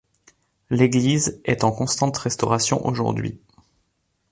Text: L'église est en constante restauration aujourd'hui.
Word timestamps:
L'église 0.71 1.39
est 1.45 1.63
en 1.63 1.71
constante 1.71 2.17
restauration 2.17 2.83
aujourd'hui. 2.87 3.39